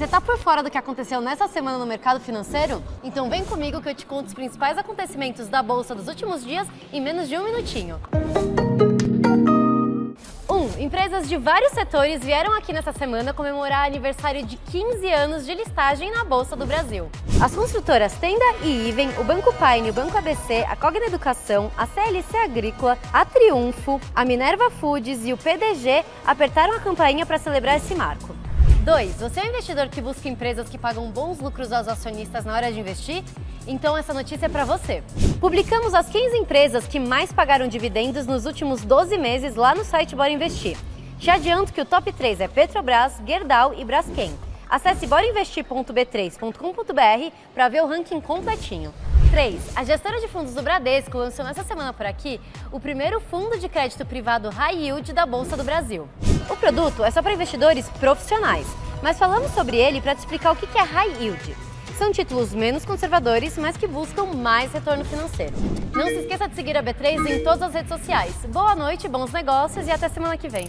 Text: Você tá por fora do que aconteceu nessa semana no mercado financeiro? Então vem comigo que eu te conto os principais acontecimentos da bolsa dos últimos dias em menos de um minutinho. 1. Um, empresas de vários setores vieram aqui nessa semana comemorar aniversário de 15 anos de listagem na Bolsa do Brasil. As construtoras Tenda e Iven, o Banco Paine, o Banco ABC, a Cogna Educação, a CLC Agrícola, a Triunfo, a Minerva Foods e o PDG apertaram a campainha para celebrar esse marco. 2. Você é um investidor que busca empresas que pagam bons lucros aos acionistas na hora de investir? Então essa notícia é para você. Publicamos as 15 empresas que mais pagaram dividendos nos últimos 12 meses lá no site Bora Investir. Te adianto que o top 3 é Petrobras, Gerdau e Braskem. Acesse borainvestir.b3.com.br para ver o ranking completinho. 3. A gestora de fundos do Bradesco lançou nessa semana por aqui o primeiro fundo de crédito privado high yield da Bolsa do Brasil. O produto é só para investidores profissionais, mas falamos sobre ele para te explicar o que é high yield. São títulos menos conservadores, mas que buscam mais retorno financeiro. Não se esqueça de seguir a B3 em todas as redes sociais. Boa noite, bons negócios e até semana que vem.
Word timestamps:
Você 0.00 0.08
tá 0.08 0.18
por 0.18 0.38
fora 0.38 0.62
do 0.62 0.70
que 0.70 0.78
aconteceu 0.78 1.20
nessa 1.20 1.46
semana 1.46 1.76
no 1.76 1.84
mercado 1.84 2.20
financeiro? 2.20 2.82
Então 3.04 3.28
vem 3.28 3.44
comigo 3.44 3.82
que 3.82 3.88
eu 3.90 3.94
te 3.94 4.06
conto 4.06 4.28
os 4.28 4.32
principais 4.32 4.78
acontecimentos 4.78 5.46
da 5.46 5.62
bolsa 5.62 5.94
dos 5.94 6.08
últimos 6.08 6.42
dias 6.42 6.66
em 6.90 7.02
menos 7.02 7.28
de 7.28 7.36
um 7.36 7.44
minutinho. 7.44 8.00
1. 10.48 10.54
Um, 10.54 10.82
empresas 10.82 11.28
de 11.28 11.36
vários 11.36 11.72
setores 11.72 12.24
vieram 12.24 12.54
aqui 12.54 12.72
nessa 12.72 12.94
semana 12.94 13.34
comemorar 13.34 13.84
aniversário 13.84 14.42
de 14.42 14.56
15 14.56 15.06
anos 15.12 15.44
de 15.44 15.54
listagem 15.54 16.10
na 16.10 16.24
Bolsa 16.24 16.56
do 16.56 16.64
Brasil. 16.64 17.10
As 17.38 17.54
construtoras 17.54 18.14
Tenda 18.14 18.54
e 18.62 18.88
Iven, 18.88 19.10
o 19.18 19.24
Banco 19.24 19.52
Paine, 19.52 19.90
o 19.90 19.92
Banco 19.92 20.16
ABC, 20.16 20.64
a 20.66 20.76
Cogna 20.76 21.04
Educação, 21.04 21.70
a 21.76 21.86
CLC 21.86 22.38
Agrícola, 22.38 22.96
a 23.12 23.26
Triunfo, 23.26 24.00
a 24.14 24.24
Minerva 24.24 24.70
Foods 24.70 25.26
e 25.26 25.34
o 25.34 25.36
PDG 25.36 26.06
apertaram 26.26 26.72
a 26.72 26.80
campainha 26.80 27.26
para 27.26 27.36
celebrar 27.36 27.76
esse 27.76 27.94
marco. 27.94 28.34
2. 28.80 29.16
Você 29.16 29.40
é 29.40 29.42
um 29.44 29.48
investidor 29.48 29.88
que 29.88 30.00
busca 30.00 30.28
empresas 30.28 30.68
que 30.68 30.78
pagam 30.78 31.10
bons 31.10 31.38
lucros 31.38 31.70
aos 31.70 31.86
acionistas 31.86 32.46
na 32.46 32.54
hora 32.54 32.72
de 32.72 32.80
investir? 32.80 33.22
Então 33.66 33.94
essa 33.96 34.14
notícia 34.14 34.46
é 34.46 34.48
para 34.48 34.64
você. 34.64 35.02
Publicamos 35.38 35.92
as 35.92 36.08
15 36.08 36.38
empresas 36.38 36.86
que 36.86 36.98
mais 36.98 37.30
pagaram 37.30 37.68
dividendos 37.68 38.26
nos 38.26 38.46
últimos 38.46 38.82
12 38.82 39.18
meses 39.18 39.54
lá 39.54 39.74
no 39.74 39.84
site 39.84 40.16
Bora 40.16 40.30
Investir. 40.30 40.78
Te 41.18 41.28
adianto 41.28 41.74
que 41.74 41.80
o 41.80 41.84
top 41.84 42.10
3 42.10 42.40
é 42.40 42.48
Petrobras, 42.48 43.20
Gerdau 43.26 43.74
e 43.74 43.84
Braskem. 43.84 44.32
Acesse 44.68 45.06
borainvestir.b3.com.br 45.06 47.34
para 47.52 47.68
ver 47.68 47.82
o 47.82 47.86
ranking 47.86 48.20
completinho. 48.20 48.94
3. 49.30 49.76
A 49.76 49.84
gestora 49.84 50.20
de 50.20 50.28
fundos 50.28 50.54
do 50.54 50.62
Bradesco 50.62 51.18
lançou 51.18 51.44
nessa 51.44 51.64
semana 51.64 51.92
por 51.92 52.06
aqui 52.06 52.40
o 52.72 52.80
primeiro 52.80 53.20
fundo 53.20 53.58
de 53.58 53.68
crédito 53.68 54.06
privado 54.06 54.48
high 54.48 54.74
yield 54.74 55.12
da 55.12 55.26
Bolsa 55.26 55.54
do 55.56 55.64
Brasil. 55.64 56.08
O 56.50 56.56
produto 56.56 57.04
é 57.04 57.10
só 57.12 57.22
para 57.22 57.32
investidores 57.32 57.88
profissionais, 58.00 58.66
mas 59.02 59.18
falamos 59.18 59.52
sobre 59.52 59.76
ele 59.76 60.00
para 60.00 60.16
te 60.16 60.18
explicar 60.18 60.50
o 60.50 60.56
que 60.56 60.66
é 60.76 60.82
high 60.82 61.14
yield. 61.20 61.56
São 61.96 62.10
títulos 62.10 62.52
menos 62.52 62.84
conservadores, 62.84 63.56
mas 63.56 63.76
que 63.76 63.86
buscam 63.86 64.24
mais 64.24 64.72
retorno 64.72 65.04
financeiro. 65.04 65.52
Não 65.94 66.06
se 66.06 66.14
esqueça 66.14 66.48
de 66.48 66.56
seguir 66.56 66.76
a 66.76 66.82
B3 66.82 67.24
em 67.26 67.44
todas 67.44 67.62
as 67.62 67.74
redes 67.74 67.90
sociais. 67.90 68.34
Boa 68.48 68.74
noite, 68.74 69.06
bons 69.06 69.30
negócios 69.32 69.86
e 69.86 69.90
até 69.90 70.08
semana 70.08 70.36
que 70.36 70.48
vem. 70.48 70.66